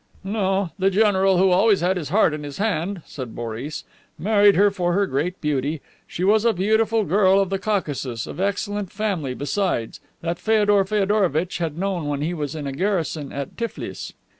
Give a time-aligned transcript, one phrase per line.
[0.23, 0.71] "No.
[0.79, 3.83] The general, who always had his heart in his hand," said Boris,
[4.17, 5.79] "married her for her great beauty.
[6.07, 11.59] She was a beautiful girl of the Caucasus, of excellent family besides, that Feodor Feodorovitch
[11.59, 14.13] had known when he was in garrison at Tiflis."